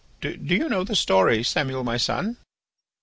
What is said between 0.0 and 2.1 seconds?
Do you know the story, Samuel, my